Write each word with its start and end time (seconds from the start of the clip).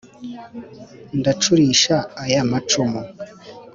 ndacurisha 1.19 1.95
aya 2.23 2.41
macumu, 2.51 3.01